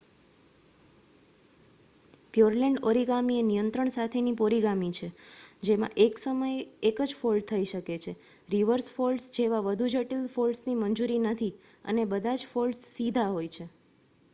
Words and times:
Pureland 2.33 2.79
origami 2.83 3.35
એ 3.39 3.43
નિયંત્રણ 3.49 3.91
સાથેની 3.91 4.33
ઓરિગામિ 4.39 4.89
છે 4.91 5.09
જેમાં 5.63 5.93
એક 5.97 6.17
સમયે 6.17 6.57
એક 6.83 7.03
જ 7.05 7.19
ફોલ્ડ 7.19 7.47
થઈ 7.47 7.65
શકે 7.65 7.99
છે 7.99 8.13
રિવર્સ 8.49 8.91
ફોલ્ડ્સ 8.91 9.29
જેવા 9.33 9.63
વધુ 9.63 9.91
જટિલ 9.91 10.27
ફોલડસની 10.31 10.79
મંજૂરી 10.79 11.23
નથી, 11.25 11.53
અને 11.85 12.03
બધા 12.07 12.35
જ 12.35 12.43
ફોલ્ડમ 12.47 12.83
સીધા 12.87 13.29
હોય 13.29 13.47
છે 13.49 13.65